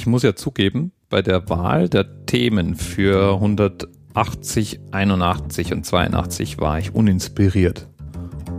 ich 0.00 0.06
muss 0.06 0.22
ja 0.22 0.34
zugeben, 0.34 0.92
bei 1.10 1.20
der 1.20 1.50
Wahl 1.50 1.90
der 1.90 2.24
Themen 2.24 2.74
für 2.74 3.34
180, 3.34 4.80
81 4.92 5.74
und 5.74 5.84
82 5.84 6.58
war 6.58 6.78
ich 6.78 6.94
uninspiriert. 6.94 7.86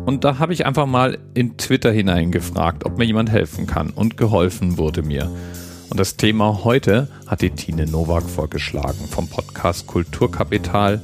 Und 0.05 0.23
da 0.23 0.38
habe 0.38 0.54
ich 0.54 0.67
einfach 0.67 0.85
mal 0.85 1.17
in 1.33 1.57
Twitter 1.57 1.91
hineingefragt, 1.91 2.85
ob 2.85 2.99
mir 2.99 3.05
jemand 3.05 3.31
helfen 3.31 3.65
kann. 3.65 3.89
Und 3.89 4.17
geholfen 4.17 4.77
wurde 4.77 5.01
mir. 5.01 5.31
Und 5.89 5.99
das 5.99 6.15
Thema 6.15 6.63
heute 6.63 7.07
hat 7.25 7.42
die 7.42 7.50
Tine 7.50 7.88
Nowak 7.88 8.30
vorgeschlagen 8.30 9.08
vom 9.10 9.28
Podcast 9.28 9.88
Kulturkapital. 9.88 11.02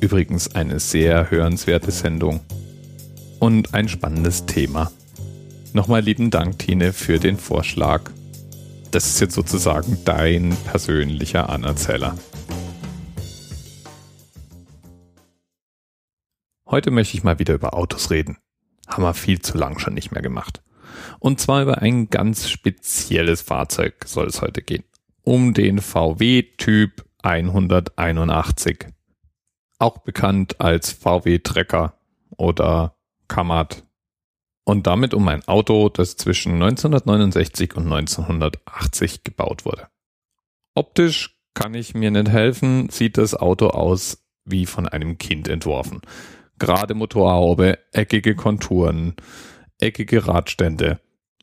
Übrigens 0.00 0.52
eine 0.52 0.80
sehr 0.80 1.30
hörenswerte 1.30 1.92
Sendung. 1.92 2.40
Und 3.38 3.72
ein 3.72 3.88
spannendes 3.88 4.46
Thema. 4.46 4.90
Nochmal 5.74 6.00
lieben 6.00 6.30
Dank, 6.30 6.58
Tine, 6.58 6.92
für 6.92 7.20
den 7.20 7.36
Vorschlag. 7.36 8.10
Das 8.90 9.06
ist 9.06 9.20
jetzt 9.20 9.34
sozusagen 9.34 9.98
dein 10.04 10.56
persönlicher 10.64 11.48
Anerzähler. 11.48 12.16
Heute 16.66 16.90
möchte 16.90 17.16
ich 17.16 17.22
mal 17.22 17.38
wieder 17.38 17.54
über 17.54 17.74
Autos 17.74 18.10
reden. 18.10 18.38
Haben 18.88 19.04
wir 19.04 19.14
viel 19.14 19.40
zu 19.40 19.56
lang 19.56 19.78
schon 19.78 19.94
nicht 19.94 20.10
mehr 20.10 20.22
gemacht. 20.22 20.62
Und 21.20 21.40
zwar 21.40 21.62
über 21.62 21.78
ein 21.78 22.10
ganz 22.10 22.48
spezielles 22.48 23.42
Fahrzeug 23.42 24.04
soll 24.06 24.26
es 24.26 24.42
heute 24.42 24.60
gehen. 24.60 24.82
Um 25.22 25.54
den 25.54 25.78
VW 25.78 26.42
Typ 26.58 27.04
181. 27.22 28.86
Auch 29.78 29.98
bekannt 29.98 30.60
als 30.60 30.90
VW 30.90 31.38
Trecker 31.38 31.94
oder 32.36 32.96
Kammert. 33.28 33.84
Und 34.70 34.86
damit 34.86 35.14
um 35.14 35.26
ein 35.28 35.46
Auto, 35.48 35.88
das 35.88 36.16
zwischen 36.16 36.54
1969 36.54 37.76
und 37.76 37.84
1980 37.92 39.24
gebaut 39.24 39.64
wurde. 39.64 39.88
Optisch 40.74 41.36
kann 41.54 41.74
ich 41.74 41.94
mir 41.94 42.10
nicht 42.10 42.28
helfen, 42.28 42.88
sieht 42.88 43.18
das 43.18 43.34
Auto 43.34 43.68
aus 43.68 44.24
wie 44.44 44.66
von 44.66 44.88
einem 44.88 45.18
Kind 45.18 45.48
entworfen 45.48 46.00
gerade 46.60 46.94
Motorhaube, 46.94 47.80
eckige 47.90 48.36
Konturen, 48.36 49.16
eckige 49.80 50.28
Radstände. 50.28 51.00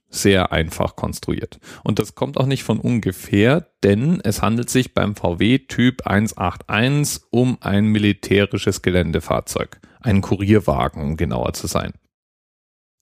Sehr 0.09 0.53
einfach 0.53 0.95
konstruiert. 0.95 1.59
Und 1.83 1.99
das 1.99 2.15
kommt 2.15 2.37
auch 2.37 2.45
nicht 2.45 2.63
von 2.63 2.79
ungefähr, 2.79 3.67
denn 3.83 4.21
es 4.23 4.41
handelt 4.41 4.69
sich 4.69 4.93
beim 4.93 5.17
VW 5.17 5.57
Typ 5.67 6.07
181 6.07 7.23
um 7.29 7.57
ein 7.59 7.87
militärisches 7.87 8.81
Geländefahrzeug. 8.81 9.81
Ein 9.99 10.21
Kurierwagen, 10.21 11.01
um 11.01 11.17
genauer 11.17 11.51
zu 11.51 11.67
sein. 11.67 11.91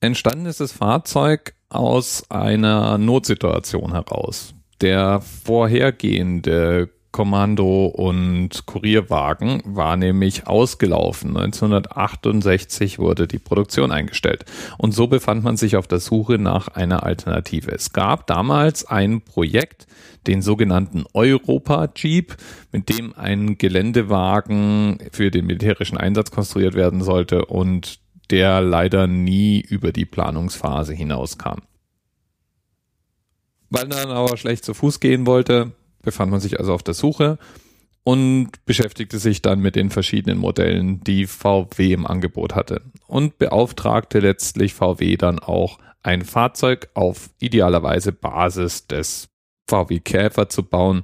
Entstanden 0.02 0.46
ist 0.46 0.60
das 0.60 0.72
Fahrzeug 0.72 1.54
aus 1.70 2.30
einer 2.30 2.98
Notsituation 2.98 3.92
heraus. 3.92 4.54
Der 4.82 5.22
vorhergehende 5.22 6.90
Kommando- 7.16 7.86
und 7.86 8.66
Kurierwagen 8.66 9.62
war 9.64 9.96
nämlich 9.96 10.48
ausgelaufen. 10.48 11.38
1968 11.38 13.00
wurde 13.00 13.26
die 13.26 13.40
Produktion 13.40 13.94
eingestellt. 13.94 14.44
Und 14.78 14.94
so 14.94 15.08
befand 15.08 15.42
man 15.42 15.56
sich 15.56 15.78
auf 15.78 15.88
der 15.88 16.02
Suche 16.02 16.38
nach 16.40 16.68
einer 16.68 17.04
Alternative. 17.04 17.72
Es 17.72 17.94
gab 17.94 18.28
damals 18.28 18.86
ein 18.86 19.22
Projekt, 19.22 19.88
den 20.28 20.42
sogenannten 20.42 21.06
Europa 21.14 21.88
Jeep, 21.96 22.36
mit 22.74 22.90
dem 22.90 23.14
ein 23.16 23.58
Geländewagen 23.58 24.98
für 25.14 25.32
den 25.32 25.46
militärischen 25.46 25.98
Einsatz 25.98 26.32
konstruiert 26.32 26.74
werden 26.74 27.02
sollte 27.02 27.46
und 27.46 28.00
der 28.28 28.62
leider 28.62 29.08
nie 29.08 29.60
über 29.62 29.92
die 29.92 30.06
Planungsphase 30.06 30.94
hinauskam. 30.94 31.62
Weil 33.70 33.88
dann 33.88 34.10
aber 34.10 34.38
schlecht 34.38 34.64
zu 34.64 34.74
Fuß 34.74 35.00
gehen 35.00 35.26
wollte, 35.26 35.72
befand 36.02 36.32
man 36.32 36.40
sich 36.40 36.60
also 36.60 36.74
auf 36.74 36.84
der 36.84 36.94
Suche 36.94 37.38
und 38.04 38.52
beschäftigte 38.66 39.18
sich 39.18 39.42
dann 39.42 39.60
mit 39.60 39.76
den 39.76 39.90
verschiedenen 39.90 40.38
Modellen, 40.38 41.04
die 41.04 41.26
VW 41.26 41.92
im 41.92 42.06
Angebot 42.06 42.56
hatte 42.56 42.82
und 43.08 43.38
beauftragte 43.40 44.20
letztlich 44.20 44.74
VW 44.74 45.18
dann 45.18 45.40
auch 45.40 45.80
ein 46.04 46.24
Fahrzeug 46.24 46.90
auf 46.94 47.32
idealerweise 47.40 48.12
Basis 48.12 48.86
des 48.86 49.30
VW 49.68 50.00
Käfer 50.00 50.50
zu 50.50 50.64
bauen 50.64 51.04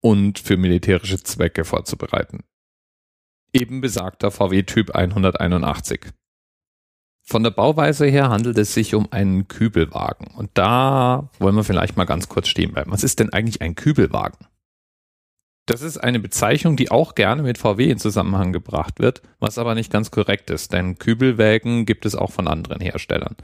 und 0.00 0.38
für 0.38 0.58
militärische 0.58 1.22
Zwecke 1.22 1.64
vorzubereiten. 1.64 2.44
Eben 3.52 3.80
besagter 3.80 4.30
VW 4.30 4.62
Typ 4.64 4.94
181. 4.94 6.12
Von 7.28 7.42
der 7.42 7.50
Bauweise 7.50 8.06
her 8.06 8.28
handelt 8.28 8.56
es 8.56 8.72
sich 8.72 8.94
um 8.94 9.10
einen 9.10 9.48
Kübelwagen. 9.48 10.28
Und 10.36 10.50
da 10.54 11.28
wollen 11.40 11.56
wir 11.56 11.64
vielleicht 11.64 11.96
mal 11.96 12.04
ganz 12.04 12.28
kurz 12.28 12.46
stehen 12.46 12.72
bleiben. 12.72 12.92
Was 12.92 13.02
ist 13.02 13.18
denn 13.18 13.32
eigentlich 13.32 13.60
ein 13.62 13.74
Kübelwagen? 13.74 14.46
Das 15.66 15.82
ist 15.82 15.98
eine 15.98 16.20
Bezeichnung, 16.20 16.76
die 16.76 16.92
auch 16.92 17.16
gerne 17.16 17.42
mit 17.42 17.58
VW 17.58 17.90
in 17.90 17.98
Zusammenhang 17.98 18.52
gebracht 18.52 19.00
wird, 19.00 19.22
was 19.40 19.58
aber 19.58 19.74
nicht 19.74 19.92
ganz 19.92 20.12
korrekt 20.12 20.50
ist, 20.50 20.72
denn 20.72 20.98
Kübelwägen 20.98 21.84
gibt 21.84 22.06
es 22.06 22.14
auch 22.14 22.30
von 22.30 22.46
anderen 22.46 22.80
Herstellern. 22.80 23.34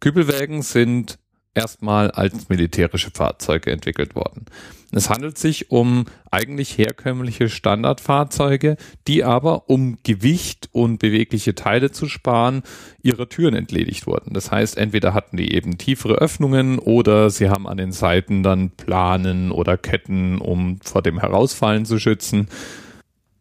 Kübelwägen 0.00 0.62
sind 0.62 1.18
erstmal 1.56 2.10
als 2.10 2.48
militärische 2.48 3.10
Fahrzeuge 3.10 3.72
entwickelt 3.72 4.14
worden. 4.14 4.46
Es 4.92 5.10
handelt 5.10 5.36
sich 5.36 5.70
um 5.70 6.04
eigentlich 6.30 6.78
herkömmliche 6.78 7.48
Standardfahrzeuge, 7.48 8.76
die 9.08 9.24
aber, 9.24 9.68
um 9.68 9.98
Gewicht 10.04 10.68
und 10.72 10.98
bewegliche 10.98 11.54
Teile 11.54 11.90
zu 11.90 12.08
sparen, 12.08 12.62
ihre 13.02 13.28
Türen 13.28 13.54
entledigt 13.54 14.06
wurden. 14.06 14.32
Das 14.32 14.52
heißt, 14.52 14.76
entweder 14.76 15.12
hatten 15.12 15.36
die 15.36 15.54
eben 15.54 15.76
tiefere 15.76 16.14
Öffnungen 16.14 16.78
oder 16.78 17.30
sie 17.30 17.48
haben 17.48 17.66
an 17.66 17.78
den 17.78 17.92
Seiten 17.92 18.42
dann 18.42 18.70
Planen 18.70 19.50
oder 19.50 19.76
Ketten, 19.76 20.38
um 20.38 20.78
vor 20.82 21.02
dem 21.02 21.18
Herausfallen 21.18 21.84
zu 21.84 21.98
schützen. 21.98 22.48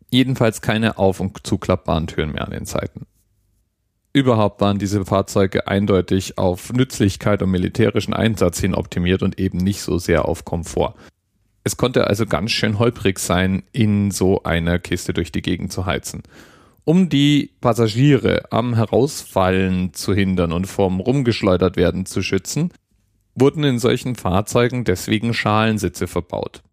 Jedenfalls 0.09 0.62
keine 0.62 0.98
auf- 0.98 1.20
und 1.20 1.46
zuklappbaren 1.46 2.08
Türen 2.08 2.31
mehr 2.31 2.46
an 2.46 2.52
den 2.52 2.66
Seiten. 2.66 3.06
Überhaupt 4.16 4.62
waren 4.62 4.80
diese 4.80 5.03
Fahrzeuge 5.03 5.68
eindeutig 5.68 6.38
auf 6.38 6.72
Nützlichkeit 6.72 7.42
und 7.42 7.52
militärischen 7.52 8.14
Einsatz 8.14 8.62
hin 8.62 8.74
optimiert 8.74 9.22
und 9.24 9.38
eben 9.40 9.58
nicht 9.58 9.81
so 9.81 9.98
sehr 9.98 10.24
auf 10.24 10.46
Komfort. 10.46 10.96
Es 11.66 11.76
konnte 11.76 12.08
also 12.08 12.25
ganz 12.25 12.52
schön 12.52 12.80
holprig 12.80 13.20
sein, 13.20 13.64
in 13.74 14.12
so 14.12 14.42
einer 14.44 14.80
Kiste 14.80 15.12
durch 15.12 15.34
die 15.34 15.42
Gegend 15.42 15.74
zu 15.74 15.86
heizen. 15.86 16.24
Um 16.86 17.09
die 17.09 17.52
Passagiere 17.59 18.54
am 18.54 18.75
Herausfallen 18.75 19.94
zu 19.94 20.14
hindern 20.14 20.54
und 20.54 20.68
vom 20.68 21.02
Rumgeschleudert 21.02 21.75
werden 21.75 22.06
zu 22.06 22.22
schützen, 22.22 22.72
wurden 23.34 23.66
in 23.66 23.80
solchen 23.80 24.16
Fahrzeugen 24.16 24.86
deswegen 24.86 25.34
Schalensitze 25.34 26.08
verbaut, 26.08 26.64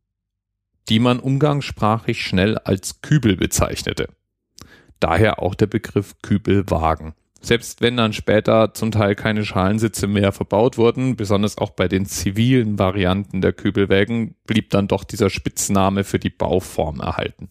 die 0.89 1.01
man 1.01 1.19
umgangssprachlich 1.19 2.25
schnell 2.25 2.57
als 2.59 3.03
Kübel 3.03 3.35
bezeichnete. 3.35 4.11
Daher 5.01 5.43
auch 5.43 5.57
der 5.57 5.67
Begriff 5.67 6.15
Kübelwagen. 6.23 7.15
Selbst 7.43 7.81
wenn 7.81 7.97
dann 7.97 8.13
später 8.13 8.73
zum 8.73 8.93
Teil 8.93 9.17
keine 9.17 9.45
Schalensitze 9.45 10.07
mehr 10.07 10.31
verbaut 10.31 10.79
wurden, 10.79 11.17
besonders 11.17 11.59
auch 11.59 11.71
bei 11.71 11.89
den 11.89 12.07
zivilen 12.07 12.79
Varianten 12.79 13.41
der 13.41 13.53
Kübelwägen, 13.53 14.37
blieb 14.47 14.71
dann 14.71 14.87
doch 14.87 15.03
dieser 15.03 15.29
Spitzname 15.29 16.05
für 16.05 16.21
die 16.21 16.31
Bauform 16.31 17.01
erhalten. 17.01 17.51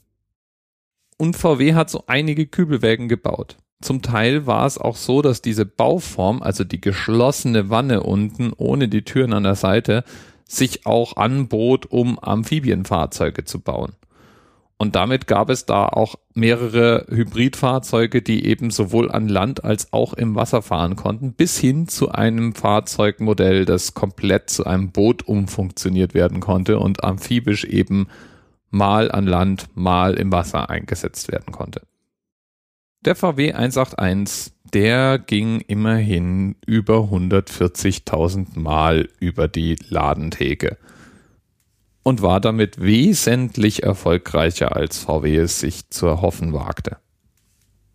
Und 1.17 1.35
VW 1.35 1.73
hat 1.73 1.89
so 1.89 2.05
einige 2.07 2.47
Kübelwägen 2.47 3.09
gebaut. 3.09 3.57
Zum 3.81 4.01
Teil 4.01 4.47
war 4.47 4.65
es 4.65 4.77
auch 4.77 4.95
so, 4.95 5.21
dass 5.21 5.41
diese 5.41 5.65
Bauform, 5.65 6.41
also 6.41 6.63
die 6.63 6.79
geschlossene 6.79 7.69
Wanne 7.69 8.01
unten 8.01 8.53
ohne 8.55 8.87
die 8.87 9.03
Türen 9.03 9.33
an 9.33 9.43
der 9.43 9.55
Seite, 9.55 10.03
sich 10.45 10.85
auch 10.85 11.17
anbot, 11.17 11.85
um 11.87 12.17
Amphibienfahrzeuge 12.17 13.43
zu 13.43 13.59
bauen. 13.59 13.93
Und 14.81 14.95
damit 14.95 15.27
gab 15.27 15.51
es 15.51 15.67
da 15.67 15.85
auch 15.85 16.15
mehrere 16.33 17.05
Hybridfahrzeuge, 17.07 18.23
die 18.23 18.47
eben 18.47 18.71
sowohl 18.71 19.11
an 19.11 19.27
Land 19.27 19.63
als 19.63 19.93
auch 19.93 20.15
im 20.15 20.33
Wasser 20.33 20.63
fahren 20.63 20.95
konnten, 20.95 21.33
bis 21.33 21.59
hin 21.59 21.87
zu 21.87 22.11
einem 22.11 22.55
Fahrzeugmodell, 22.55 23.65
das 23.65 23.93
komplett 23.93 24.49
zu 24.49 24.65
einem 24.65 24.89
Boot 24.89 25.21
umfunktioniert 25.21 26.15
werden 26.15 26.39
konnte 26.39 26.79
und 26.79 27.03
amphibisch 27.03 27.63
eben 27.63 28.07
mal 28.71 29.11
an 29.11 29.27
Land, 29.27 29.67
mal 29.75 30.15
im 30.15 30.31
Wasser 30.31 30.71
eingesetzt 30.71 31.31
werden 31.31 31.51
konnte. 31.51 31.83
Der 33.05 33.13
VW 33.15 33.53
181, 33.53 34.51
der 34.73 35.19
ging 35.19 35.59
immerhin 35.59 36.55
über 36.65 37.01
140.000 37.01 38.57
Mal 38.57 39.09
über 39.19 39.47
die 39.47 39.75
Ladentheke 39.89 40.79
und 42.03 42.21
war 42.21 42.39
damit 42.41 42.81
wesentlich 42.81 43.83
erfolgreicher 43.83 44.75
als 44.75 44.97
VW 44.97 45.37
es 45.37 45.59
sich 45.59 45.89
zu 45.89 46.07
erhoffen 46.07 46.53
wagte. 46.53 46.97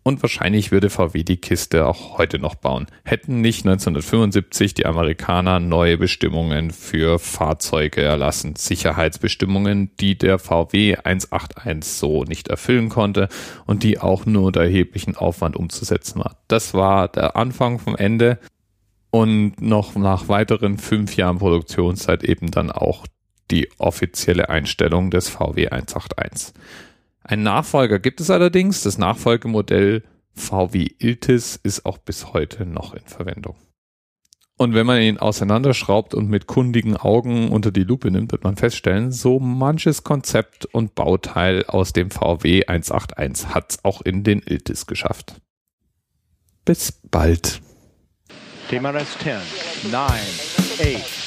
Und 0.07 0.21
wahrscheinlich 0.21 0.71
würde 0.71 0.89
VW 0.89 1.25
die 1.25 1.35
Kiste 1.35 1.85
auch 1.85 2.17
heute 2.17 2.39
noch 2.39 2.55
bauen. 2.55 2.87
Hätten 3.03 3.41
nicht 3.41 3.65
1975 3.65 4.73
die 4.73 4.85
Amerikaner 4.85 5.59
neue 5.59 5.97
Bestimmungen 5.97 6.71
für 6.71 7.19
Fahrzeuge 7.19 8.03
erlassen. 8.03 8.55
Sicherheitsbestimmungen, 8.55 9.91
die 9.99 10.17
der 10.17 10.39
VW 10.39 10.95
181 10.95 11.83
so 11.83 12.23
nicht 12.23 12.47
erfüllen 12.47 12.87
konnte 12.87 13.27
und 13.65 13.83
die 13.83 13.99
auch 13.99 14.25
nur 14.25 14.43
unter 14.43 14.61
erheblichen 14.61 15.17
Aufwand 15.17 15.57
umzusetzen 15.57 16.19
war. 16.19 16.37
Das 16.47 16.73
war 16.73 17.09
der 17.09 17.35
Anfang 17.35 17.77
vom 17.77 17.97
Ende 17.97 18.39
und 19.09 19.59
noch 19.59 19.95
nach 19.95 20.29
weiteren 20.29 20.77
fünf 20.77 21.17
Jahren 21.17 21.39
Produktionszeit 21.39 22.23
eben 22.23 22.49
dann 22.49 22.71
auch 22.71 23.05
die 23.51 23.69
offizielle 23.77 24.49
Einstellung 24.49 25.11
des 25.11 25.29
VW 25.29 25.69
181. 25.69 26.53
Ein 27.23 27.43
Nachfolger 27.43 27.99
gibt 27.99 28.21
es 28.21 28.29
allerdings. 28.29 28.83
Das 28.83 28.97
Nachfolgemodell 28.97 30.03
VW 30.33 30.87
Iltis 30.99 31.59
ist 31.61 31.85
auch 31.85 31.97
bis 31.97 32.33
heute 32.33 32.65
noch 32.65 32.93
in 32.93 33.05
Verwendung. 33.05 33.55
Und 34.57 34.73
wenn 34.73 34.87
man 34.87 35.01
ihn 35.01 35.19
auseinanderschraubt 35.19 36.15
und 36.15 36.29
mit 36.29 36.47
kundigen 36.47 36.97
Augen 36.97 37.49
unter 37.49 37.71
die 37.71 37.83
Lupe 37.83 38.09
nimmt, 38.09 38.31
wird 38.31 38.43
man 38.43 38.57
feststellen, 38.57 39.11
so 39.11 39.39
manches 39.39 40.03
Konzept 40.03 40.65
und 40.65 40.95
Bauteil 40.95 41.63
aus 41.65 41.93
dem 41.93 42.09
VW 42.09 42.65
181 42.65 43.53
hat 43.53 43.71
es 43.71 43.85
auch 43.85 44.01
in 44.01 44.23
den 44.23 44.41
Iltis 44.41 44.87
geschafft. 44.87 45.35
Bis 46.65 46.91
bald. 46.91 47.61
TMRS 48.69 49.17
10, 49.19 49.91
9, 49.91 50.01
8. 50.01 51.26